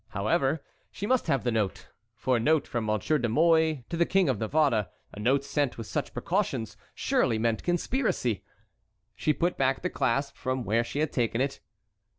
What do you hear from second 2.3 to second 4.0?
a note from Monsieur de Mouy to